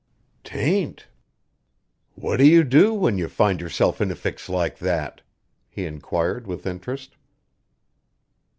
[0.43, 1.05] "'Tain't."
[2.15, 5.21] "What do you do when you find yourself in a fix like that?"
[5.69, 7.17] he inquired with interest.